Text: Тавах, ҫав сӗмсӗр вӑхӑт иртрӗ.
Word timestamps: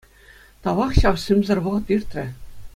Тавах, 0.67 0.91
ҫав 1.03 1.15
сӗмсӗр 1.25 1.59
вӑхӑт 1.67 1.85
иртрӗ. 1.99 2.25